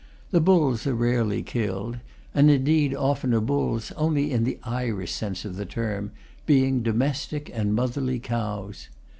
The 0.31 0.41
bulls 0.41 0.87
are 0.87 0.95
rarely 0.95 1.43
killed, 1.43 1.99
and 2.33 2.49
indeed 2.49 2.95
often 2.95 3.35
are 3.35 3.39
bulls 3.39 3.91
only 3.91 4.31
in 4.31 4.45
the 4.45 4.57
Irish 4.63 5.11
sense 5.11 5.45
of 5.45 5.57
the 5.57 5.65
term, 5.67 6.09
being 6.47 6.81
domestic 6.81 7.51
and 7.53 7.75
motherly 7.75 8.17
cows. 8.17 8.89